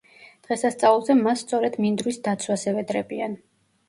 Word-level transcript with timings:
დღესასწაულზე 0.45 1.15
მას 1.19 1.43
სწორედ 1.45 1.77
მინდვრის 1.85 2.17
დაცვას 2.29 2.65
ევედრებიან. 2.73 3.37